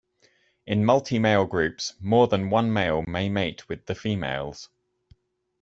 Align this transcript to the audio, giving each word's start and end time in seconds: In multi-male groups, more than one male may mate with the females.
In 0.65 0.83
multi-male 0.83 1.45
groups, 1.45 1.93
more 2.01 2.27
than 2.27 2.49
one 2.49 2.73
male 2.73 3.03
may 3.05 3.29
mate 3.29 3.69
with 3.69 3.85
the 3.85 3.93
females. 3.93 4.67